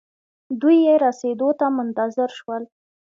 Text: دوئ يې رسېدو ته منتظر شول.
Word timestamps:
دوئ 0.59 0.77
يې 0.85 0.93
رسېدو 1.05 1.49
ته 1.59 1.65
منتظر 1.77 2.29
شول. 2.39 2.63